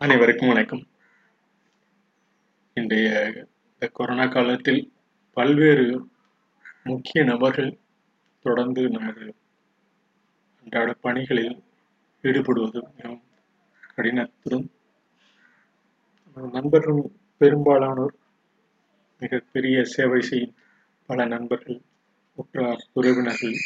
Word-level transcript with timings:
அனைவருக்கும் 0.00 0.48
வணக்கம். 0.48 0.82
இன்றைய 2.76 3.08
இந்த 3.70 3.86
கொரோனா 3.88 4.26
காலத்தில் 4.26 4.80
பல்வேறு 5.36 5.84
முக்கிய 6.84 7.24
நபர்கள் 7.24 7.68
தொடர்ந்து 8.44 8.82
நமது 8.88 9.26
அன்றாட 10.60 10.92
பணிகளில் 11.00 11.52
ஈடுபடுவது 12.24 12.80
மிகவும் 12.88 13.22
கடினத்திலும் 13.90 14.66
நமது 16.24 16.48
நண்பர்கள் 16.52 17.02
பெரும்பாலானோர் 17.40 18.16
மிகப்பெரிய 19.22 19.84
சேவை 19.86 20.20
செய்யும் 20.20 20.56
பல 21.08 21.26
நண்பர்கள் 21.26 21.80
உற்றார் 22.38 22.86
உறவினர்கள் 22.92 23.56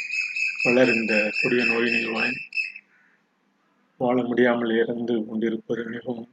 பலர் 0.62 0.92
இந்த 0.94 1.14
கொடிய 1.40 1.64
நோயினில் 1.64 2.12
வாய் 2.12 2.36
வாழ 4.00 4.16
முடியாமல் 4.22 4.72
இறந்து 4.76 5.14
கொண்டிருப்பது 5.26 5.82
மிகவும் 5.86 6.28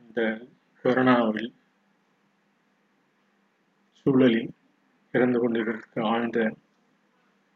இந்த 0.00 0.20
கொரோனாவில் 0.84 1.50
சூழலில் 4.06 4.50
இறந்து 5.14 5.38
கொண்டிருக்க 5.38 6.02
ஆழ்ந்த 6.04 6.38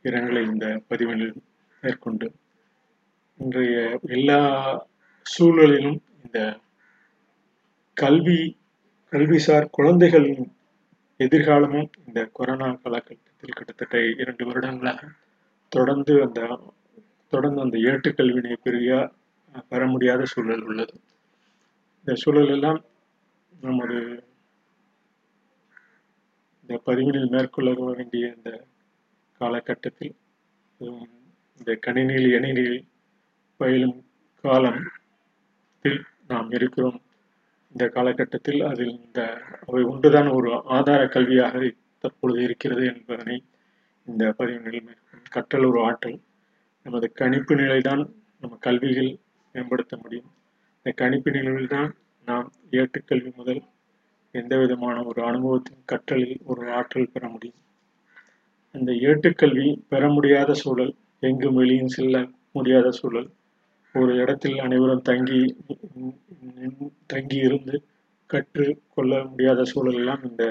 இரங்கலை 0.04 0.42
இந்த 0.44 0.66
பதிவில் 0.88 1.26
மேற்கொண்டு 1.82 2.28
இன்றைய 3.40 3.76
எல்லா 4.08 4.40
சூழலிலும் 5.26 6.00
இந்த 6.24 6.38
கல்வி 7.96 8.40
கல்விசார் 9.12 9.68
குழந்தைகளின் 9.70 10.44
எதிர்காலமும் 11.20 11.88
இந்த 12.06 12.20
கொரோனா 12.32 12.68
காலகட்டத்தில் 12.74 13.56
கிட்டத்தட்ட 13.56 13.98
இரண்டு 14.14 14.44
வருடங்களாக 14.44 15.08
தொடர்ந்து 15.72 16.14
அந்த 16.22 16.40
தொடர்ந்து 17.32 17.64
அந்த 17.64 17.76
ஏட்டுக்கல்வினை 17.90 18.54
பெரிய 18.62 18.90
பெற 19.70 19.82
முடியாத 19.86 20.22
சூழல் 20.32 20.64
உள்ளது. 20.68 20.94
இந்த 22.00 22.12
சூழல் 22.22 22.52
எல்லாம் 22.56 22.80
நமது 23.60 23.98
இந்த 26.60 26.74
பதிவினில் 26.86 27.32
மேற்கொள்ள 27.34 27.70
வேண்டிய 27.78 28.24
இந்த 28.36 28.50
காலகட்டத்தில் 29.40 30.14
இந்த 31.58 31.72
கணினியில் 31.86 32.28
எண்ணினில் 32.36 32.78
பயிலும் 33.60 33.98
காலத்தில் 34.44 36.00
நாம் 36.30 36.50
இருக்கிறோம். 36.58 36.98
இந்த 37.74 37.84
காலகட்டத்தில் 37.96 38.60
அதில் 38.70 38.94
இந்த 39.06 39.20
அவை 39.66 39.82
ஒன்றுதான் 39.92 40.30
ஒரு 40.36 40.50
ஆதார 40.76 41.00
கல்வியாக 41.14 41.56
தற்பொழுது 42.04 42.40
இருக்கிறது 42.46 42.84
என்பதனை 42.92 43.36
இந்த 44.06 44.24
பதிவினில் 44.38 44.90
கற்றல் 45.34 45.68
ஒரு 45.70 45.80
ஆற்றல். 45.88 46.18
நமது 46.86 47.06
கணிப்பு 47.12 47.54
நிலைதான் 47.54 48.02
நம்ம 48.42 48.54
கல்வியில் 48.60 49.10
மேம்படுத்த 49.54 49.94
முடியும். 49.96 50.28
இந்த 50.78 50.90
கணிப்பு 50.92 51.30
நிலையில் 51.30 51.72
தான் 51.74 51.90
நாம் 52.28 52.46
ஏட்டுக்கல்வி 52.72 53.30
முதல் 53.36 53.60
எந்த 54.34 54.54
விதமான 54.56 54.96
ஒரு 55.02 55.20
அனுபவத்தின் 55.24 55.82
கற்றலில் 55.84 56.38
ஒரு 56.44 56.62
ஆற்றல் 56.70 57.12
பெற 57.12 57.24
முடியும். 57.28 57.58
அந்த 58.74 58.90
ஏட்டுக்கல்வி 59.08 59.66
பெற 59.88 60.02
முடியாத 60.08 60.54
சூழல் 60.54 60.92
எங்கும் 61.22 61.54
வெளியும் 61.54 61.94
செல்ல 61.96 62.16
முடியாத 62.52 62.88
சூழல் 62.90 63.28
ஒரு 63.94 64.12
இடத்தில் 64.14 64.58
அனைவரும் 64.58 65.06
தங்கி 65.08 65.40
தங்கி 67.06 67.38
இருந்து 67.38 67.76
கற்று 68.30 68.66
கொள்ள 68.88 69.12
முடியாத 69.24 69.62
சூழலெல்லாம் 69.72 70.22
இந்த 70.24 70.44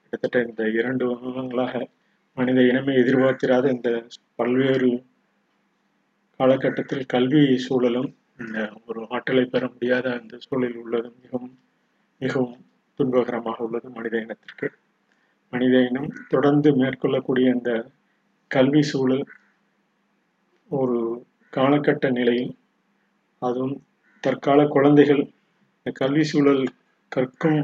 கிட்டத்தட்ட 0.00 0.38
இந்த 0.42 0.62
இரண்டு 0.78 1.04
வருடங்களாக 1.10 1.74
மனித 2.36 2.60
இனமே 2.62 2.92
எதிர்பார்த்திராத 2.94 3.66
இந்த 3.72 3.90
பல்வேறு 4.36 4.90
காலகட்டத்தில் 6.40 7.06
கல்வி 7.06 7.42
சூழலும் 7.58 8.10
இந்த 8.36 8.58
ஒரு 8.86 9.00
ஆற்றலை 9.10 9.44
பெற 9.44 9.64
முடியாத 9.68 10.06
அந்த 10.12 10.34
சூழலில் 10.38 10.76
உள்ளது 10.76 11.08
மிகவும் 11.16 11.54
மிகவும் 12.20 12.56
துன்பகரமாக 12.98 13.58
உள்ளது 13.58 13.88
மனித 13.90 14.14
இனத்திற்கு. 14.18 14.68
மனித 15.52 15.74
இனம் 15.80 16.10
தொடர்ந்து 16.28 16.70
மேற்கொள்ளக்கூடிய 16.72 17.48
அந்த 17.52 17.72
கல்வி 18.50 18.82
சூழல் 18.82 19.24
ஒரு 20.70 20.98
காலகட்ட 21.52 22.06
நிலையில் 22.10 22.54
அதுவும் 23.42 23.76
தற்கால 24.24 24.60
குழந்தைகள் 24.66 25.22
இந்த 25.76 25.90
கல்வி 25.92 26.24
சூழல் 26.24 26.64
கற்கும் 27.12 27.60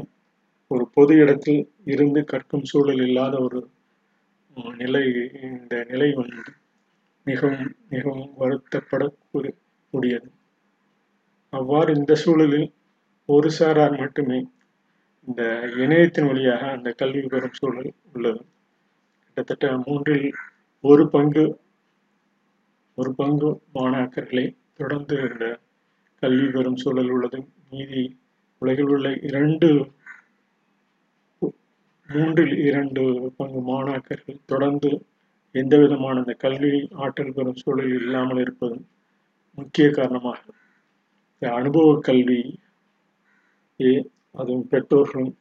ஒரு 0.71 0.85
பொது 0.93 1.15
இடத்தில் 1.15 1.61
இருந்து 1.85 2.21
கற்கும் 2.25 2.63
சூழல் 2.63 3.01
இல்லாத 3.07 3.35
ஒரு 3.39 3.59
நிலை 4.75 5.03
இந்த 5.49 5.75
நிலை 5.89 6.09
வந்து 6.13 6.43
மிகவும் 7.27 7.69
மிகவும் 7.93 8.31
வருத்தப்படக்கூடியது. 8.41 10.27
அவ்வாறு 11.53 11.89
இந்த 11.95 12.13
சூழலில் 12.23 12.67
ஒரு 13.29 13.49
சாரார் 13.57 13.95
மட்டுமே 14.01 14.39
இந்த 15.27 15.41
இணையத்தின் 15.83 16.27
வழியாக 16.27 16.63
அந்த 16.71 16.89
கல்வி 16.91 17.21
பெறும் 17.33 17.57
சூழல் 17.59 17.91
உள்ளது. 18.13 18.41
கிட்டத்தட்ட 19.23 19.71
மூன்றில் 19.85 20.27
ஒரு 20.83 21.05
பங்கு 21.09 21.45
ஒரு 22.97 23.11
பங்கு 23.15 23.49
மாணாக்கர்களை 23.77 24.45
தொடர்ந்து 24.79 25.15
இந்த 25.29 25.45
கல்வி 26.23 26.47
பெறும் 26.51 26.79
சூழல் 26.83 27.11
உள்ளது. 27.15 27.39
மீதி 27.71 28.03
உலகில் 28.61 28.91
உள்ள 28.95 29.07
இரண்டு 29.29 29.69
மூன்றில் 32.09 32.55
இரண்டு 32.67 33.03
பங்கு 33.37 33.61
மாணாக்கர்கள் 33.71 34.45
தொடர்ந்து 34.45 34.89
எந்த 35.55 35.73
விதமான 35.77 36.19
இந்த 36.19 36.33
கல்வி 36.33 36.71
ஆற்றல் 36.95 37.33
பெறும் 37.33 37.55
சூழல் 37.55 37.93
இல்லாமல் 37.99 38.39
இருப்பது 38.39 38.77
முக்கிய 39.57 39.87
காரணமாக 39.89 40.39
அனுபவ 41.41 41.87
கல்வி 41.99 42.39
அதுவும் 44.31 44.67
பெற்றோர்களும் 44.67 45.33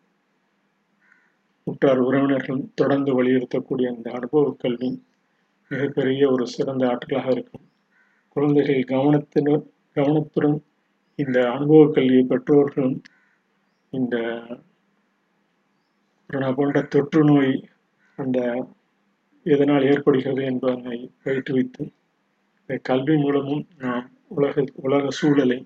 உற்றார் 1.67 2.01
உறவினர்களும் 2.01 2.67
தொடர்ந்து 2.75 3.11
வலியுறுத்தக்கூடிய 3.15 3.87
அந்த 3.95 4.09
அனுபவ 4.11 4.53
கல்வி 4.59 4.91
மிகப்பெரிய 5.71 6.23
ஒரு 6.31 6.45
சிறந்த 6.47 6.85
ஆற்றலாக 6.89 7.29
இருக்கும். 7.31 7.65
குழந்தைகள் 8.37 8.83
கவனத்தினர் 8.85 9.65
கவனத்துடன் 9.97 10.57
இந்த 11.19 11.39
அனுபவ 11.51 11.81
கல்வியை 11.93 12.25
பெற்றோர்களும் 12.25 12.97
இந்த 13.93 14.17
கொரோனா 16.31 16.51
போன்ற 16.53 16.79
தொற்று 16.85 17.23
நோய் 17.25 17.53
அந்த 18.19 18.39
எதனால் 19.47 19.87
ஏற்படுகிறது 19.87 20.43
என்பதனை 20.43 20.99
பயிற்றுவித்து 21.23 21.83
இந்த 22.61 22.77
கல்வி 22.83 23.17
மூலமும் 23.17 23.65
நாம் 23.79 24.07
உலக 24.29 24.65
உலக 24.83 25.11
சூழலை 25.11 25.59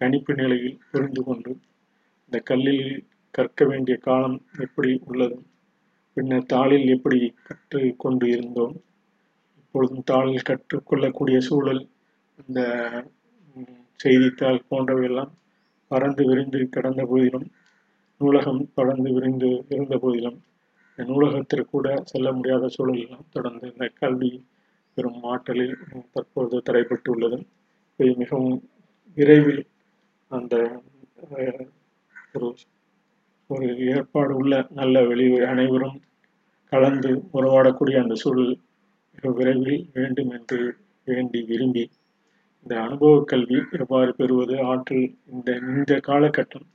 கணிப்பு 0.00 0.32
நிலையில் 0.34 0.78
புரிந்து 0.90 1.22
கொண்டு 1.22 1.52
இந்த 2.22 2.38
கல்லில் 2.42 2.86
கற்க 3.34 3.64
வேண்டிய 3.64 3.96
காலம் 3.98 4.38
எப்படி 4.58 4.92
உள்ளது 5.04 5.36
பின்னர் 6.16 6.48
தாளில் 6.52 6.86
எப்படி 6.88 7.18
கற்று 7.42 7.80
கொண்டு 7.96 8.26
இருந்தோம் 8.28 8.74
இப்பொழுதும் 9.56 10.06
தாளில் 10.10 10.46
கற்றுக்கொள்ளக்கூடிய 10.46 11.38
சூழல் 11.40 11.82
இந்த 12.38 12.60
செய்தித்தாள் 14.00 14.66
போன்றவையெல்லாம் 14.68 15.32
பறந்து 15.90 16.22
விரிந்து 16.24 16.60
கிடந்த 16.68 17.02
போதிலும் 17.04 17.46
நூலகம் 18.20 18.62
பறந்து 18.74 19.10
விரிந்து 19.12 19.50
இருந்த 19.68 19.96
போதிலும் 19.98 20.38
இந்த 20.98 21.06
நூலகத்திற்கு 21.08 21.70
கூட 21.70 21.88
செல்ல 22.04 22.28
முடியாத 22.32 22.68
சூழலெல்லாம் 22.74 23.32
தொடர்ந்து 23.32 23.66
இந்த 23.72 23.86
கல்வி 23.98 24.30
பெரும் 24.96 25.24
ஆற்றலில் 25.24 25.74
தற்போது 26.12 26.58
தடைபட்டு 26.68 27.08
உள்ளது 27.10 27.38
இவை 28.00 28.08
மிகவும் 28.16 28.56
விரைவில் 29.16 29.62
அந்த 30.30 30.54
ஒரு 32.36 32.48
ஒரு 33.50 33.66
ஏற்பாடு 33.88 34.32
உள்ள 34.34 34.54
நல்ல 34.72 35.02
வெளி 35.06 35.26
அனைவரும் 35.46 35.98
கலந்து 36.72 37.10
உறவாடக்கூடிய 37.32 37.98
அந்த 38.00 38.14
சூழல் 38.14 38.54
மிக 39.12 39.32
விரைவில் 39.32 39.84
வேண்டும் 39.94 40.32
என்று 40.32 40.60
வேண்டி 41.06 41.42
விரும்பி 41.42 41.84
இந்த 42.66 42.74
அனுபவ 42.80 43.12
கல்வி 43.24 43.58
எவ்வாறு 43.78 44.12
பெறுவது 44.14 44.56
ஆற்றல் 44.66 45.06
இந்த 45.32 45.50
இந்த 45.68 45.94
காலகட்டம் 46.08 46.66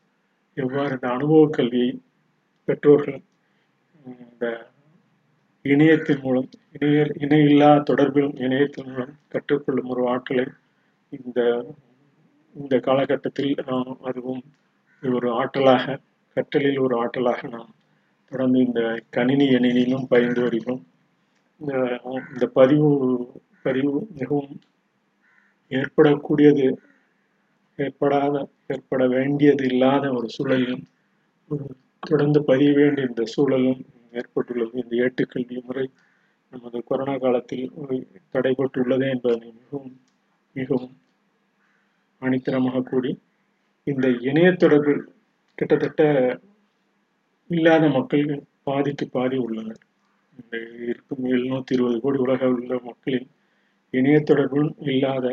எவ்வாறு 0.57 0.93
இந்த 0.93 1.09
அனுபவ 1.09 1.41
கல்வியை 1.49 1.91
பெற்றோர்கள் 2.67 3.19
இந்த 4.05 4.45
இணையத்தின் 5.65 6.21
மூலம் 6.21 6.47
இணைய 6.73 7.01
இணையில்லா 7.19 7.69
தொடர்பிலும் 7.89 8.37
இணையத்தின் 8.37 8.89
மூலம் 8.91 9.13
கற்றுக்கொள்ளும் 9.27 9.89
ஒரு 9.89 10.03
ஆற்றலை 10.07 10.45
இந்த 11.11 11.39
இந்த 12.55 12.75
காலகட்டத்தில் 12.79 13.53
நாம் 13.67 13.91
அதுவும் 14.01 14.41
ஒரு 15.03 15.29
ஆற்றலாக 15.31 15.99
கற்றலில் 16.37 16.79
ஒரு 16.79 16.95
ஆற்றலாக 17.01 17.41
நாம் 17.47 17.71
தொடர்ந்து 18.31 18.59
இந்த 18.59 18.81
கணினி 19.09 19.45
எண்ணிலும் 19.49 20.09
பயின்று 20.09 20.41
வருகிறோம் 20.41 20.83
இந்த 21.61 21.73
இந்த 22.31 22.45
பதிவு 22.53 22.89
பதிவு 23.63 23.93
மிகவும் 24.13 24.53
ஏற்படக்கூடியது 25.71 26.65
ஏற்படாத 27.79 28.35
ஏற்பட 28.67 29.03
வேண்டியது 29.07 29.63
இல்லாத 29.65 30.05
ஒரு 30.13 30.27
சூழலிலும் 30.29 30.85
தொடர்ந்து 32.03 32.39
பதிய 32.43 32.69
வேண்டிய 32.73 33.09
இந்த 33.09 33.23
சூழலும் 33.33 33.81
ஏற்பட்டுள்ளது. 34.11 34.73
இந்த 34.83 34.93
ஏட்டுக்கல்வி 35.05 35.57
முறை 35.67 35.85
நமது 36.53 36.77
கொரோனா 36.83 37.15
காலத்தில் 37.17 37.67
தடைபட்டுள்ளது 38.33 39.05
என்பதனை 39.13 39.49
மிகவும் 39.59 39.93
மிகவும் 40.55 40.95
ஆணித்தரமாக 42.21 42.81
கூடி 42.83 43.11
இந்த 43.87 44.07
இணைய 44.29 44.49
தொடர்பு 44.53 44.93
கிட்டத்தட்ட 45.57 46.01
இல்லாத 47.49 47.85
மக்கள் 47.89 48.25
பாதிக்கு 48.63 49.05
பாதி 49.09 49.37
உள்ளனர். 49.37 49.81
இந்த 50.37 50.55
இருக்கும் 50.91 51.23
எழுநூத்தி 51.33 51.73
இருபது 51.77 51.97
கோடி 51.99 52.17
உலக 52.17 52.49
உள்ள 52.55 52.73
மக்களில் 52.89 53.27
இணைய 53.93 54.17
தொடர்பும் 54.21 54.69
இல்லாத 54.91 55.25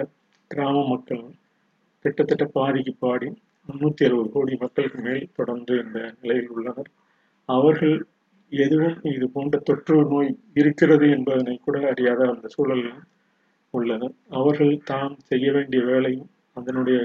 கிராம 0.50 0.76
மக்கள் 0.88 1.22
கிட்டத்தட்ட 2.04 2.44
பாதிக்கு 2.58 2.92
பாடி 3.04 3.28
முன்னூத்தி 3.68 4.02
அறுபது 4.04 4.28
கோடி 4.30 4.54
மக்களுக்கு 4.60 4.98
மேல் 5.02 5.24
தொடர்ந்து 5.34 5.74
இந்த 5.84 5.98
நிலையில் 6.20 6.48
உள்ளனர். 6.48 6.90
அவர்கள் 7.48 7.96
எதுவும் 8.52 8.98
இது 9.02 9.26
போன்ற 9.28 9.58
தொற்று 9.58 9.96
நோய் 10.04 10.30
இருக்கிறது 10.54 11.06
என்பதனை 11.10 11.54
கூட 11.56 11.78
அறியாத 11.90 12.20
அந்த 12.28 12.48
சூழலில் 12.48 12.94
உள்ளனர். 13.74 14.14
அவர்கள் 14.28 14.72
தாம் 14.84 15.16
செய்ய 15.30 15.52
வேண்டிய 15.52 15.82
வேலையும் 15.84 16.28
அதனுடைய 16.52 17.00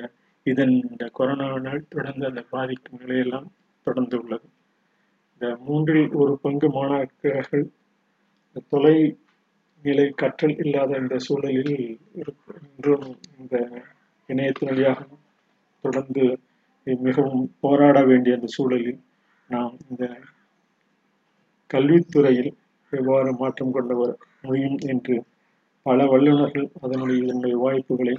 இதன் 0.45 0.75
இந்த 0.89 1.04
கொரோனாவினால் 1.19 1.89
தொடர்ந்து 1.89 2.25
அந்த 2.25 2.42
பாதிக்கும் 2.50 3.01
நிலையெல்லாம் 3.01 3.50
தொடர்ந்து 3.88 4.16
உள்ளது. 4.21 4.48
இந்த 5.33 5.45
மூன்றில் 5.66 6.09
ஒரு 6.12 6.33
பங்கு 6.42 6.68
மாணாக்கர்கள் 6.69 7.66
தொலை 8.71 8.95
நிலை 9.86 10.07
கற்றல் 10.16 10.56
இல்லாத 10.63 10.98
இந்த 10.98 11.16
சூழலில் 11.18 11.75
இன்றும் 12.21 13.07
இந்த 13.39 13.56
இணையத்தின் 14.30 14.69
வழியாக 14.69 15.00
தொடர்ந்து 15.83 16.25
மிகவும் 16.88 17.44
போராட 17.59 17.97
வேண்டிய 18.03 18.35
அந்த 18.35 18.47
சூழலில் 18.47 19.00
நாம் 19.50 19.74
இந்த 19.89 20.03
கல்வித்துறையில் 21.69 22.51
எவ்வாறு 22.94 23.31
மாற்றம் 23.33 23.71
கொண்டு 23.71 23.95
வர 23.95 24.09
முடியும் 24.41 24.77
என்று 24.88 25.15
பல 25.85 26.06
வல்லுநர்கள் 26.06 26.68
அதனுடைய 26.81 27.18
இதனுடைய 27.24 27.56
வாய்ப்புகளை 27.57 28.15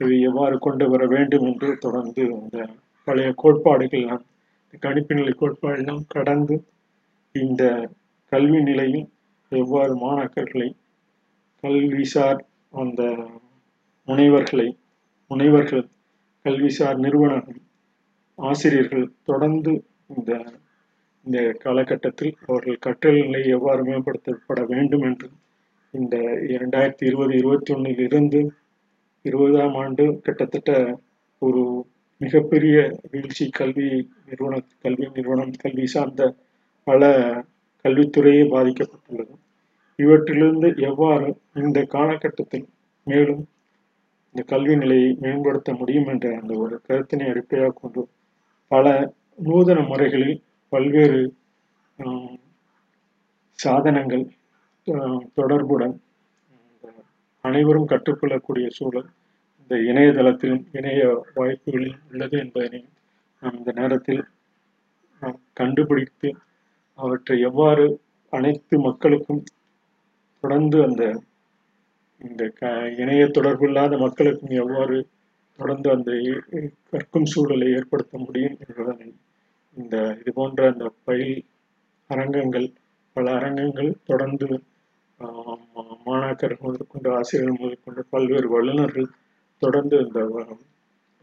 இதை 0.00 0.16
எவ்வாறு 0.20 0.56
கொண்டு 0.58 0.84
வர 0.88 1.06
வேண்டும் 1.06 1.46
என்று 1.46 1.70
தொடர்ந்து 1.78 2.24
அந்த 2.34 2.58
பழைய 3.08 3.30
கோட்பாடுகள் 3.36 4.00
எல்லாம் 4.00 4.24
கணிப்பு 4.82 5.14
நிலை 5.14 5.32
கோட்பாடெல்லாம் 5.32 6.04
கடந்து 6.08 6.56
இந்த 7.34 7.62
கல்வி 8.32 8.60
நிலையில் 8.62 9.06
எவ்வாறு 9.52 9.94
மாணாக்கர்களை 9.96 10.68
கல்விசார் 11.64 12.40
அந்த 12.72 13.02
முனைவர்களை 14.08 14.68
முனைவர்கள் 15.30 15.84
கல்விசார் 16.44 16.98
நிறுவனங்கள் 16.98 17.60
ஆசிரியர்கள் 18.40 19.12
தொடர்ந்து 19.24 19.72
இந்த 20.06 20.32
இந்த 21.26 21.38
காலகட்டத்தில் 21.58 22.36
அவர்கள் 22.46 22.78
கற்றல் 22.78 23.20
நிலை 23.22 23.42
எவ்வாறு 23.48 23.82
மேம்படுத்தப்பட 23.84 24.60
வேண்டும் 24.66 25.02
என்று 25.02 25.28
இந்த 25.94 26.16
இரண்டாயிரத்தி 26.48 27.04
இருபது 27.04 27.36
இருபத்தி 27.36 27.74
ஒன்னில் 27.74 27.98
இருந்து 27.98 28.40
இருபதாம் 29.24 29.74
ஆண்டு 29.74 30.04
கிட்டத்தட்ட 30.22 30.72
ஒரு 31.38 31.62
மிகப்பெரிய 32.20 32.76
வீழ்ச்சி 33.10 33.50
கல்வி 33.50 33.88
நிறுவன 34.26 34.54
கல்வி 34.78 35.06
நிறுவனம் 35.12 35.50
கல்வி 35.50 35.86
சார்ந்த 35.86 36.22
பல 36.86 37.04
கல்வித்துறையே 37.84 38.44
பாதிக்கப்பட்டுள்ளது. 38.46 39.34
இவற்றிலிருந்து 39.98 40.68
எவ்வாறு 40.80 41.28
இந்த 41.54 41.82
காலகட்டத்தில் 41.88 42.66
மேலும் 43.06 43.42
இந்த 44.34 44.42
கல்வி 44.46 44.76
நிலையை 44.76 45.16
மேம்படுத்த 45.20 45.70
முடியும் 45.74 46.06
என்ற 46.06 46.38
அந்த 46.40 46.54
ஒரு 46.54 46.80
கருத்தினை 46.88 47.28
அடிப்படையாக 47.28 47.76
கொண்டு 47.80 48.02
பல 48.70 48.86
நூதன 49.38 49.78
முறைகளில் 49.82 50.36
பல்வேறு 50.72 51.20
சாதனங்கள் 53.58 54.26
தொடர்புடன் 55.36 55.96
அனைவரும் 57.44 57.90
கற்றுக்கொள்ளக்கூடிய 57.90 58.66
சூழல் 58.68 59.08
இந்த 59.60 59.74
இணையதளத்திலும் 59.82 60.64
இணைய 60.72 61.00
வாய்ப்புகளில் 61.34 61.98
உள்ளது 62.10 62.36
என்பதனை 62.38 62.80
நாம் 63.42 63.58
இந்த 63.58 63.72
நேரத்தில் 63.72 64.22
நாம் 65.22 65.38
கண்டுபிடித்து 65.52 66.30
அவற்றை 66.98 67.36
எவ்வாறு 67.40 67.84
அனைத்து 68.32 68.76
மக்களுக்கும் 68.78 69.42
தொடர்ந்து 70.44 70.78
அந்த 70.84 71.04
இந்த 72.20 72.44
க 72.54 72.70
இணைய 72.96 73.22
தொடர்பு 73.28 73.64
இல்லாத 73.66 73.94
மக்களுக்கும் 73.98 74.54
எவ்வாறு 74.58 74.98
தொடர்ந்து 75.60 75.88
அந்த 75.90 76.10
கற்கும் 76.90 77.30
சூழலை 77.32 77.68
ஏற்படுத்த 77.72 78.18
முடியும் 78.18 78.56
என்பதனை 78.66 79.08
இந்த 79.76 79.96
இது 80.20 80.32
போன்ற 80.32 80.60
அந்த 80.72 80.84
பயில் 81.04 81.36
அரங்கங்கள் 82.10 82.68
பல 83.16 83.26
அரங்கங்கள் 83.34 83.90
தொடர்ந்து 84.04 84.48
மாணாக்கர் 86.06 86.56
முதற்கொண்டு 86.60 87.08
ஆசிரியர்கள் 87.14 87.60
முதற்கொண்டு 87.60 88.02
பல்வேறு 88.10 88.48
வல்லுநர்கள் 88.48 89.08
தொடர்ந்து 89.62 89.96
இந்த 89.98 90.20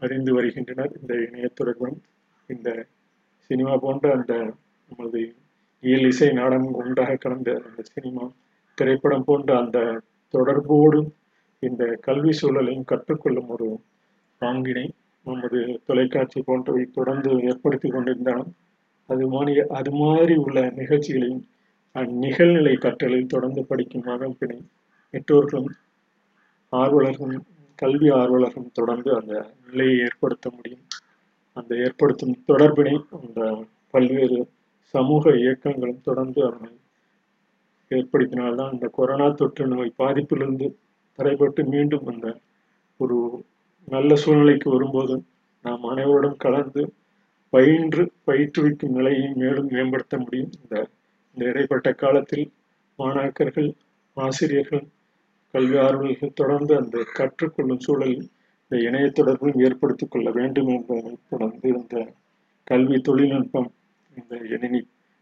அறிந்து 0.02 0.32
வருகின்றனர். 0.34 0.92
இந்த 1.00 1.14
இணைய 1.14 1.50
இந்த 2.46 2.68
சினிமா 3.50 3.76
போன்ற 3.76 4.06
அந்த 4.14 4.34
நமது 4.88 5.20
இயல் 5.80 6.06
இசை 6.06 6.28
நாடகம் 6.32 6.74
ஒன்றாக 6.74 7.16
கலந்த 7.16 7.62
அந்த 7.66 7.82
சினிமா 7.82 8.24
திரைப்படம் 8.78 9.24
போன்ற 9.24 9.50
அந்த 9.58 9.78
தொடர்போடு 10.34 11.00
இந்த 11.62 11.84
கல்வி 12.00 12.32
சூழலையும் 12.40 12.88
கற்றுக்கொள்ளும் 12.88 13.48
ஒரு 13.48 13.68
பாங்கினை 14.40 14.88
நமது 15.24 15.80
தொலைக்காட்சி 15.86 16.42
போன்றவை 16.42 16.84
தொடர்ந்து 16.84 17.30
ஏற்படுத்தி 17.42 17.88
கொண்டிருந்தாலும் 17.90 18.50
அது 19.06 19.26
மாதிரி 19.28 19.60
அது 19.60 19.90
மாதிரி 19.92 20.34
உள்ள 20.34 20.70
நிகழ்ச்சிகளையும் 20.70 21.44
அந்நிகழ்நிலை 21.94 22.74
கற்றலில் 22.76 23.26
தொடர்ந்து 23.26 23.66
படிக்கும் 23.66 24.02
வகுப்பினை 24.02 24.58
பெற்றோர்களும் 25.10 25.70
ஆர்வலர்களும் 26.72 27.46
கல்வி 27.74 28.08
ஆர்வலர்களும் 28.10 28.72
தொடர்ந்து 28.72 29.14
அந்த 29.14 29.50
நிலையை 29.70 29.98
ஏற்படுத்த 29.98 30.50
முடியும். 30.50 30.84
அந்த 31.52 31.76
ஏற்படுத்தும் 31.76 32.44
தொடர்பினை 32.48 33.04
அந்த 33.22 33.64
பல்வேறு 33.90 34.48
சமூக 34.80 35.30
இயக்கங்களும் 35.30 36.00
தொடர்ந்து 36.00 36.46
அதனை 36.46 36.70
ஏற்படுத்தினால்தான் 37.90 38.72
இந்த 38.72 38.88
கொரோனா 38.88 39.30
தொற்று 39.30 39.66
நோய் 39.66 39.94
பாதிப்பிலிருந்து 39.98 40.74
தடைபட்டு 41.18 41.64
மீண்டும் 41.64 42.06
அந்த 42.06 42.36
ஒரு 42.96 43.44
நல்ல 43.88 44.12
சூழ்நிலைக்கு 44.14 44.68
வரும்போது 44.70 45.14
நாம் 45.64 45.84
அனைவருடன் 45.84 46.36
கலந்து 46.36 46.82
பயின்று 47.52 48.02
பயிற்றுவிக்கும் 48.26 48.96
நிலையை 48.96 49.28
மேலும் 49.32 49.68
மேம்படுத்த 49.68 50.14
முடியும். 50.18 50.52
இந்த 50.58 50.74
இந்த 51.36 51.42
இடைப்பட்ட 51.50 51.88
காலத்தில் 51.92 52.46
மாணாக்கர்கள் 52.98 53.68
ஆசிரியர்கள் 54.16 54.84
கல்வி 55.54 55.76
ஆர்வலர்கள் 55.78 56.34
தொடர்ந்து 56.34 56.72
அந்த 56.76 57.04
கற்றுக்கொள்ளும் 57.14 57.84
சூழலில் 57.86 58.24
இந்த 58.62 58.76
இணைய 58.82 59.06
தொடர்பும் 59.10 59.60
ஏற்படுத்திக் 59.60 60.10
கொள்ள 60.10 60.28
வேண்டும் 60.30 60.68
என்பதை 60.68 61.12
தொடர்ந்து 61.30 61.68
இந்த 61.74 61.96
கல்வி 62.66 62.98
தொழில்நுட்பம் 63.00 63.70
இந்த 64.14 64.34
இணை 64.54 64.80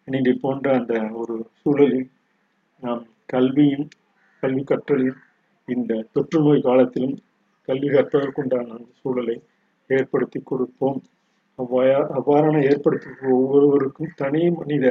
இணைந்தி 0.08 0.32
போன்ற 0.36 0.66
அந்த 0.74 0.94
ஒரு 1.14 1.36
சூழலில் 1.60 2.08
நாம் 2.82 3.04
கல்வியும் 3.26 3.86
கல்வி 4.42 4.64
கற்றலில் 4.64 5.16
இந்த 5.68 6.02
தொற்று 6.12 6.40
நோய் 6.40 6.60
காலத்திலும் 6.60 7.16
கல்வி 7.68 7.88
கற்பதற்குண்டான 7.88 8.72
அந்த 8.76 8.90
சூழலை 9.00 9.36
ஏற்படுத்தி 9.90 10.38
கொடுப்போம். 10.42 10.98
அவ்வாயா 11.58 11.98
அவ்வாறான 12.18 12.56
ஏற்படுத்தி 12.70 13.08
ஒவ்வொருவருக்கும் 13.34 14.12
தனி 14.16 14.42
மனித 14.50 14.86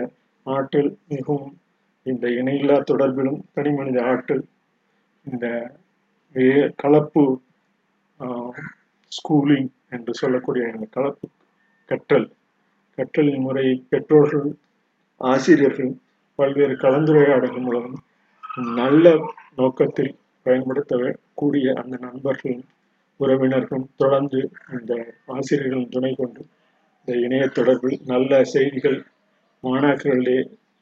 ஆற்றல் 0.45 0.91
மிகவும் 1.07 1.49
இந்த 2.05 2.25
இணையில்லா 2.39 2.77
தொடர்பிலும் 2.91 3.39
தனி 3.53 3.71
மனித 3.71 3.99
ஆற்றல் 4.11 4.43
இந்த 5.25 5.45
கலப்பு 6.75 7.23
ஸ்கூலிங் 9.11 9.69
என்று 9.89 10.13
சொல்லக்கூடிய 10.13 10.63
இந்த 10.75 10.87
கலப்பு 10.91 11.27
கற்றல் 11.91 12.27
கற்றலின் 12.97 13.45
முறை 13.45 13.65
பெற்றோர்கள் 13.89 14.49
ஆசிரியர்கள் 15.21 15.91
பல்வேறு 16.39 16.75
கலந்துரையாடல்கள் 16.75 17.65
மூலம் 17.67 17.95
நல்ல 18.79 19.05
நோக்கத்தில் 19.55 20.13
பயன்படுத்த 20.45 21.15
கூடிய 21.33 21.67
அந்த 21.73 21.95
நண்பர்களும் 22.01 22.65
உறவினர்களும் 23.19 23.89
தொடர்ந்து 23.95 24.39
இந்த 24.71 24.93
ஆசிரியர்களின் 25.27 25.89
துணை 25.89 26.11
கொண்டு 26.13 26.41
இந்த 26.99 27.13
இணைய 27.17 27.45
தொடர்பில் 27.47 27.99
நல்ல 28.05 28.41
செய்திகள் 28.45 28.99
மாணாக்கர்களே 29.63 30.37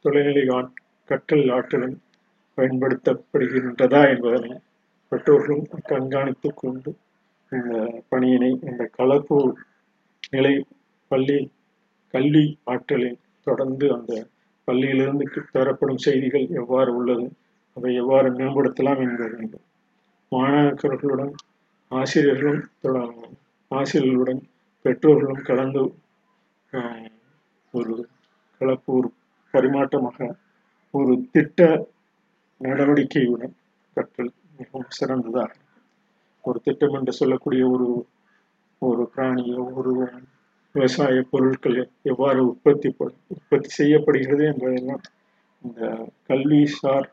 தொலைநிலை 0.06 0.46
கற்றல் 1.10 1.50
ஆற்றலும் 1.50 1.98
பயன்படுத்தப்படுகின்றதா 2.58 4.02
என்பதனை 4.10 4.52
பெற்றோர்களும் 5.12 5.66
கண்காணித்து 5.88 6.50
கொண்டு 6.54 6.92
இந்த 7.52 7.74
பணியினை 8.10 8.52
இந்த 8.64 8.84
கலப்பு 8.92 9.38
நிலை 10.30 10.54
பள்ளி 11.12 11.40
கல்வி 12.14 12.46
ஆற்றலில் 12.66 13.20
தொடர்ந்து 13.48 13.86
அந்த 13.94 14.14
பள்ளியிலிருந்து 14.68 15.26
தரப்படும் 15.52 15.98
செய்திகள் 15.98 16.48
எவ்வாறு 16.54 16.92
உள்ளது 16.96 17.26
அதை 17.78 17.92
எவ்வாறு 17.96 18.30
மேம்படுத்தலாம் 18.32 19.02
என்பது 19.04 19.60
மாணாக்கர்களுடன் 20.32 21.34
ஆசிரியர்களும் 21.92 22.62
ஆசிரியர்களுடன் 23.72 24.42
பெற்றோர்களும் 24.86 25.44
கலந்து 25.44 25.84
ஒரு 27.74 27.94
கலப்பு 28.62 28.92
ஒரு 28.94 29.10
பரிமாற்றமாக 29.54 30.28
ஒரு 30.94 31.14
திட்ட 31.32 31.68
நடவடிக்கையுடன் 32.62 33.54
கற்றல் 33.98 34.32
மிகவும் 34.58 34.90
சிறந்ததாக 34.90 35.52
ஒரு 36.44 36.60
திட்டம் 36.60 36.96
என்று 36.96 37.14
சொல்லக்கூடிய 37.14 37.64
ஒரு 37.70 37.88
ஒரு 38.82 39.04
பிராணியோ 39.14 39.64
ஒரு 39.74 39.94
விவசாய 40.76 41.18
பொருட்கள் 41.32 41.78
எவ்வாறு 42.04 42.42
உற்பத்தி 42.46 42.90
உற்பத்தி 43.32 43.70
செய்யப்படுகிறது 43.70 44.44
என்பதெல்லாம் 44.46 45.04
இந்த 45.64 45.82
கல்விசார் 46.28 47.08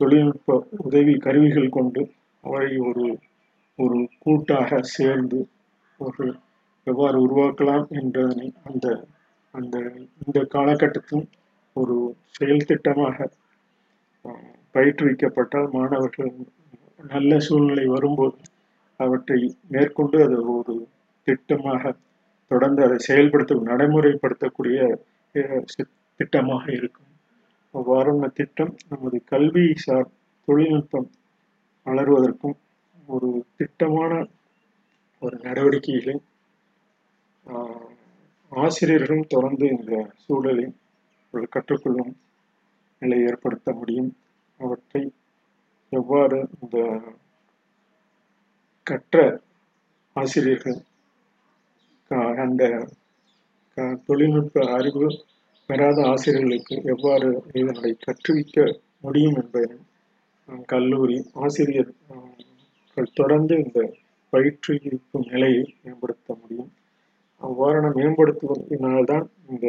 தொழில்நுட்ப 0.00 0.56
உதவி 0.78 1.14
கருவிகள் 1.16 1.68
கொண்டு 1.68 2.02
அவரை 2.44 2.76
ஒரு 2.88 3.04
ஒரு 3.78 3.98
கூட்டாக 4.18 4.80
சேர்ந்து 4.94 5.38
ஒரு 6.00 6.24
எவ்வாறு 6.86 7.18
உருவாக்கலாம் 7.26 7.86
என்பதனை 7.90 8.48
அந்த 8.62 8.86
அந்த 9.54 9.76
இந்த 10.24 10.38
காலகட்டத்தில் 10.54 11.24
ஒரு 11.76 11.96
செயல் 12.30 12.66
திட்டமாக 12.66 13.28
பயிற்றுவிக்கப்பட்டால் 14.74 15.68
மாணவர்கள் 15.70 16.32
நல்ல 17.08 17.38
சூழ்நிலை 17.38 17.86
வரும்போது 17.86 18.38
அவற்றை 19.00 19.38
மேற்கொண்டு 19.68 20.18
அது 20.24 20.38
ஒரு 20.56 20.74
திட்டமாக 21.26 21.92
தொடர்ந்து 22.50 22.80
அதை 22.84 22.98
செயல்படுத்த 22.98 23.60
நடைமுறைப்படுத்தக்கூடிய 23.70 24.78
திட்டமாக 26.20 26.64
இருக்கும். 26.72 27.03
அவ்வாறான 27.74 28.28
திட்டம் 28.32 28.74
நமது 28.88 29.18
கல்வி 29.24 29.64
சார் 29.76 30.08
தொழில்நுட்பம் 30.48 31.08
வளர்வதற்கும் 31.86 32.56
ஒரு 33.08 33.28
திட்டமான 33.56 34.12
ஒரு 35.22 35.36
நடவடிக்கைகளை 35.42 36.14
ஆசிரியர்களும் 38.52 39.26
தொடர்ந்து 39.28 39.66
இந்த 39.68 39.94
சூழலில் 40.16 40.74
ஒரு 41.34 41.46
கற்றுக்கொள்ளும் 41.48 42.12
நிலை 43.02 43.18
ஏற்படுத்த 43.22 43.72
முடியும். 43.72 44.10
அவற்றை 44.60 45.02
எவ்வாறு 45.92 46.48
இந்த 46.60 46.78
கற்ற 48.86 49.16
ஆசிரியர்கள் 50.16 50.78
அந்த 52.36 52.62
தொழில்நுட்ப 54.06 54.66
அறிவு 54.72 55.06
பெறாத 55.70 55.98
ஆசிரியர்களுக்கு 56.12 56.76
எவ்வாறு 56.84 57.28
இதனை 57.52 57.90
கற்றுவிக்க 58.04 58.56
முடியும் 59.00 59.36
என்பதை 59.42 59.76
கல்லூரி 60.66 61.16
ஆசிரியர்கள் 61.44 63.14
தொடர்ந்து 63.14 63.54
இந்த 63.64 63.80
பயிற்றுவிக்கும் 64.32 65.28
நிலையை 65.32 65.62
மேம்படுத்த 65.82 66.36
முடியும். 66.40 66.70
அவ்வாறான 67.42 67.90
மேம்படுத்துவதனால்தான் 68.00 69.26
இந்த 69.50 69.66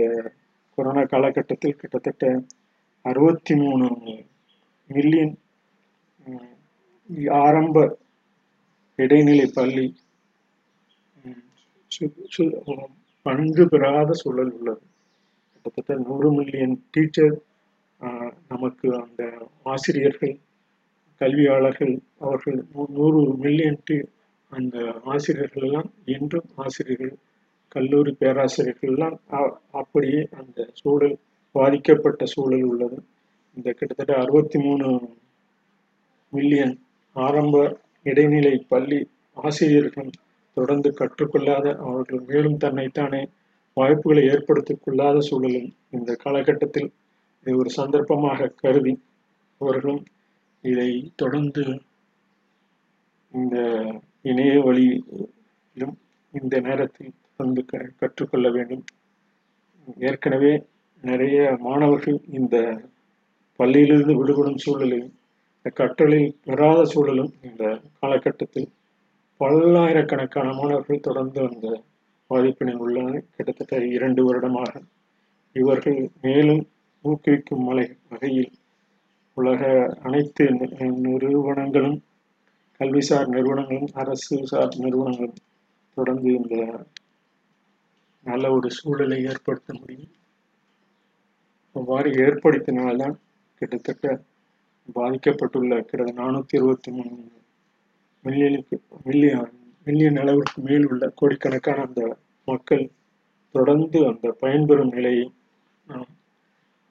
கொரோனா 0.77 1.03
காலகட்டத்தில் 1.03 1.79
கிட்டத்தட்ட 1.81 2.23
அறுபத்தி 3.05 3.55
மூணு 3.55 3.87
மில்லியன் 4.89 5.33
ஆரம்ப 7.45 7.77
இடைநிலை 8.99 9.47
பள்ளி 9.53 9.85
பங்கு 13.25 13.63
பெறாத 13.69 14.11
சூழல் 14.13 14.53
உள்ளது. 14.57 14.83
கிட்டத்தட்ட 15.65 16.07
நூறு 16.07 16.31
மில்லியன் 16.31 16.83
டீச்சர் 16.91 17.35
நமக்கு 18.47 18.87
அந்த 18.95 19.21
ஆசிரியர்கள் 19.63 20.33
கல்வியாளர்கள் 21.21 21.93
அவர்கள் 22.19 22.57
நூறு 22.93 23.21
மில்லியன் 23.35 23.79
டி- 23.85 24.05
அந்த 24.51 24.75
ஆசிரியர்கள் 25.05 25.63
எல்லாம் 25.63 25.89
இன்றும் 26.05 26.49
ஆசிரியர்கள் 26.55 27.13
கல்லூரி 27.71 28.11
பேராசிரியர்கள் 28.19 28.91
எல்லாம் 28.91 29.15
அப்படியே 29.71 30.27
அந்த 30.31 30.67
சூழல் 30.73 31.15
பாதிக்கப்பட்ட 31.55 32.25
சூழல் 32.25 32.63
உள்ளது. 32.63 32.97
இந்த 33.57 33.71
கிட்டத்தட்ட 33.71 34.13
அறுபத்தி 34.15 34.59
மூணு 34.59 34.87
மில்லியன் 36.33 36.75
ஆரம்ப 37.15 37.55
இடைநிலை 38.05 38.65
பள்ளி 38.67 38.99
ஆசிரியர்கள் 39.37 40.11
தொடர்ந்து 40.57 40.93
கற்றுக்கொள்ளாத 40.99 41.75
அவர்கள் 41.83 42.21
மேலும் 42.27 42.57
தன்னைத்தானே 42.57 43.23
வாய்ப்புகளை 43.77 44.23
ஏற்படுத்திக் 44.23 44.83
கொள்ளாத 44.83 45.19
சூழலில் 45.19 45.75
இந்த 45.89 46.15
காலகட்டத்தில் 46.15 46.89
இதை 47.41 47.53
ஒரு 47.53 47.69
சந்தர்ப்பமாக 47.77 48.47
கருதி 48.55 48.93
அவர்களும் 49.61 50.03
இதை 50.63 51.11
தொடர்ந்து 51.15 51.63
இந்த 53.31 53.55
இணைய 54.21 54.59
வழியிலும் 54.61 55.95
இந்த 56.33 56.59
நேரத்தில் 56.59 57.11
வந்து 57.37 57.65
க- 57.65 57.91
கற்றுக்கொள்ள 57.99 58.49
வேண்டும். 58.49 58.83
ஏற்கனவே 59.99 60.53
நிறைய 61.03 61.57
மாணவர்கள் 61.59 62.19
இந்த 62.31 62.55
பள்ளியிலிருந்து 63.59 64.15
விடுபடும் 64.15 64.57
சூழலில் 64.57 65.07
இந்த 65.57 65.69
கற்றலில் 65.75 66.35
பெறாத 66.43 66.85
சூழலும் 66.85 67.33
இந்த 67.41 67.63
காலகட்டத்தில் 67.99 68.69
பல்லாயிரக்கணக்கான 69.41 70.53
மாணவர்கள் 70.53 70.99
தொடர்ந்து 70.99 71.41
அந்த 71.49 71.67
பாதிப்பினை 72.29 72.73
உள்ளனர் 72.75 73.25
கிட்டத்தட்ட 73.35 73.85
இரண்டு 73.85 74.21
வருடமாக 74.23 74.81
இவர்கள் 75.55 75.99
மேலும் 76.21 76.63
ஊக்குவிக்கும் 77.05 77.65
மலை 77.67 77.85
வகையில் 78.09 78.51
உலக 79.37 79.61
அனைத்து 80.03 80.43
நிறுவனங்களும் 81.05 81.97
கல்விசார் 82.79 83.27
நிறுவனங்களும் 83.27 83.91
அரசு 83.93 84.35
சார் 84.43 84.75
நிறுவனங்களும் 84.77 85.41
தொடர்ந்து 85.97 86.29
இந்த 86.33 86.55
நல்ல 88.25 88.51
ஒரு 88.51 88.71
சூழலை 88.71 89.17
ஏற்படுத்த 89.23 89.73
முடியும். 89.79 90.11
அவ்வாறு 91.75 92.09
ஏற்படுத்தினால்தான் 92.11 93.15
கிட்டத்தட்ட 93.61 94.21
பாதிக்கப்பட்டுள்ள 94.95 95.73
கிட்டத்தட்ட 95.81 96.23
நானூற்றி 96.23 96.55
இருபத்தி 96.55 96.91
மூணு 96.91 97.13
மில்லியனுக்கு 98.25 98.75
மில்லியன் 99.03 99.53
மில்லியன் 99.87 100.17
அளவிற்கு 100.17 100.59
மேல் 100.61 100.87
உள்ள 100.87 101.05
கோடிக்கணக்கான 101.15 101.81
அந்த 101.81 102.01
மக்கள் 102.47 102.85
தொடர்ந்து 103.55 103.99
அந்த 104.07 104.27
பயன்பெறும் 104.41 104.93
நிலையை 104.93 105.25
நாம் 105.87 106.09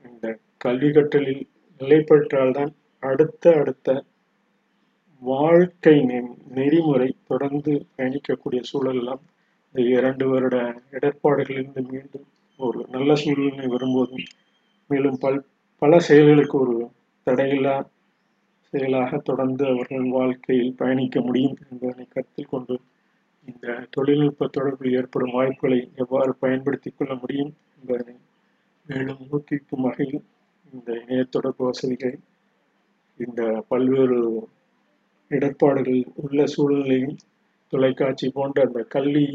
இந்த 0.04 0.26
கல்வி 0.58 0.90
கற்றலில் 0.90 1.42
நிலை 1.80 1.98
பெற்றால்தான் 2.00 2.72
அடுத்த 3.02 3.54
அடுத்த 3.54 3.88
வாழ்க்கை 5.22 5.96
நெறிமுறை 6.54 7.08
தொடர்ந்து 7.26 7.72
பயணிக்கக்கூடிய 7.96 8.60
சூழலெல்லாம் 8.70 9.22
இந்த 9.66 9.80
இரண்டு 9.88 10.24
வருட 10.28 10.56
இடர்பாடுகளிலிருந்து 10.92 11.82
மீண்டும் 11.90 12.26
ஒரு 12.60 12.80
நல்ல 12.90 13.14
சூழ்நிலை 13.14 13.66
வரும்போதும் 13.66 14.26
மேலும் 14.90 15.18
பல் 15.18 15.40
பல 15.82 15.98
செயல்களுக்கு 15.98 16.56
ஒரு 16.58 16.76
தடையில்லா 17.26 17.74
செயலாக 18.74 19.18
தொடர்ந்து 19.26 19.64
அவர்கள் 19.70 20.06
வாழ்க்கையில் 20.14 20.78
பயணிக்க 20.78 21.20
முடியும் 21.22 21.56
என்பதனை 21.64 22.06
கருத்தில் 22.08 22.48
கொண்டு 22.48 22.76
இந்த 23.48 23.66
தொழில்நுட்ப 23.90 24.48
தொடர்பில் 24.48 24.96
ஏற்படும் 24.98 25.34
வாய்ப்புகளை 25.36 25.80
எவ்வாறு 26.02 26.32
பயன்படுத்திக் 26.42 26.96
கொள்ள 26.96 27.14
முடியும் 27.20 27.50
என்பதனை 27.74 28.16
மேலும் 28.86 29.22
ஊக்குவிக்கும் 29.28 29.84
வகையில் 29.86 30.24
இந்த 30.72 30.90
இணைய 31.02 31.24
தொடர்பு 31.34 31.62
வசதிகளை 31.68 32.16
இந்த 33.20 33.40
பல்வேறு 33.68 34.18
இடர்பாடுகள் 35.30 36.00
உள்ள 36.22 36.40
சூழ்நிலையும் 36.52 37.16
தொலைக்காட்சி 37.72 38.26
போன்ற 38.32 38.58
அந்த 38.66 38.80
கல்வி 38.94 39.26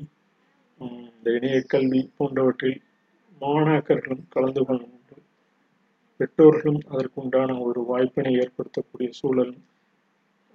உம், 0.81 1.05
இந்த 1.09 1.29
இணைய 1.37 1.59
கல்வி 1.71 2.01
போன்றவற்றில் 2.17 2.79
மாணாக்கர்களும் 3.41 4.25
கலந்து 4.29 4.61
கொள்ளும் 4.65 4.95
பெற்றோர்களும் 6.19 6.81
அதற்குண்டான 6.89 7.57
ஒரு 7.63 7.81
வாய்ப்பினை 7.87 8.33
ஏற்படுத்தக்கூடிய 8.41 9.09
சூழல் 9.17 9.53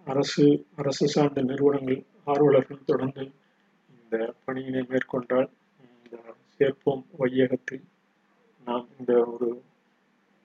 அரசு 0.07 0.47
அரசு 0.77 1.07
சார்ந்த 1.09 1.43
நிறுவனங்கள் 1.43 2.01
ஆர்வலர்கள் 2.27 2.87
தொடர்ந்து 2.87 3.25
இந்த 3.95 4.17
பணியினை 4.43 4.83
மேற்கொண்டால் 4.89 5.49
இந்த 5.87 6.17
சேர்ப்போம் 6.57 7.05
வையகத்தில் 7.19 7.85
நாம் 8.67 8.87
இந்த 8.99 9.15
ஒரு 9.33 9.49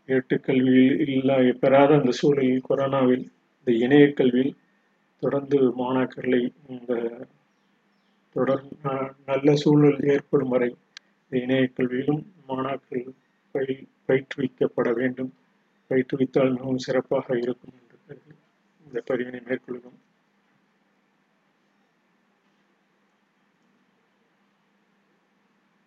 ஏட்டுக்கல்வியில் 0.09 1.01
இல்லா 1.09 1.35
பெறாத 1.59 1.91
அந்த 1.97 2.11
சூழலில் 2.19 2.67
கொரோனாவில் 2.67 3.25
இந்த 3.57 3.71
இணைய 3.79 4.05
கல்வியில் 4.13 4.55
தொடர்ந்து 5.23 5.57
மாணாக்கர்களை 5.79 6.41
இந்த 6.69 6.93
தொடர் 8.35 8.63
ந- 8.83 9.11
நல்ல 9.27 9.55
சூழல் 9.61 9.99
ஏற்படும் 10.13 10.49
வரை 10.49 10.69
இந்த 11.21 11.35
இணைய 11.39 11.65
கல்வியிலும் 11.71 12.21
மாணாக்கர்கள் 12.47 13.17
பயிற்றுவிக்கப்பட 13.51 14.89
வேண்டும். 14.93 15.31
பயிற்றுவித்தால் 15.91 16.51
மிகவும் 16.51 16.77
சிறப்பாக 16.77 17.37
இருக்கும் 17.37 17.73
என்று 17.81 17.97
கருதி 18.07 18.35
இந்த 18.85 19.03
பதிவினை 19.09 19.41
மேற்கொள்கிறோம். 19.43 19.97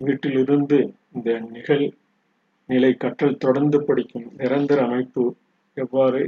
வீட்டிலிருந்து 0.00 0.78
இந்த 1.12 1.30
நிகழ் 1.38 1.84
நிலை 2.68 2.94
கற்றல் 2.94 3.36
தொடர்ந்து 3.36 3.78
படிக்கும் 3.84 4.28
நிரந்தர 4.36 4.78
அமைப்பு 4.84 5.22
எவ்வாறு 5.76 6.20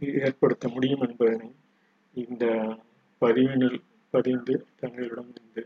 ஏற்படுத்த 0.00 0.68
முடியும் 0.68 1.00
என்பதனை 1.00 1.48
இந்த 2.14 2.44
பதிவினில் 3.22 3.78
பதிந்து 4.10 4.54
தங்களிடம் 4.80 5.30
இருந்து 5.30 5.62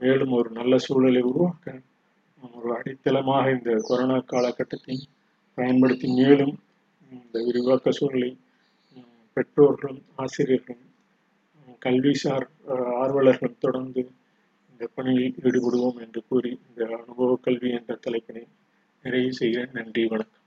மேலும் 0.00 0.32
ஒரு 0.32 0.50
நல்ல 0.50 0.78
சூழலை 0.78 1.22
உருவாக்க 1.22 1.80
ஒரு 2.60 2.70
அடித்தளமாக 2.76 3.52
இந்த 3.56 3.72
கொரோனா 3.88 4.16
காலகட்டத்தை 4.32 4.96
பயன்படுத்தி 5.58 6.08
மேலும் 6.18 6.54
இந்த 7.12 7.36
விரிவாக்க 7.46 7.90
சூழலை 7.90 8.30
பெற்றோர்களும் 9.36 10.02
ஆசிரியர்களும் 10.16 10.86
கல்விசார் 11.84 12.46
ஆர்வலர்களும் 13.02 13.62
தொடர்ந்து 13.64 14.02
இந்த 14.72 14.88
பணியில் 14.94 15.38
ஈடுபடுவோம் 15.42 16.00
என்று 16.04 16.22
கூறி 16.28 16.52
இந்த 16.68 16.82
அனுபவ 16.98 17.38
கல்வி 17.42 17.70
என்ற 17.70 17.98
தலைப்பினை 18.06 18.44
நிறைவு 19.04 19.32
செய்கிறேன். 19.32 19.72
நன்றி 19.72 20.04
வணக்கம். 20.06 20.39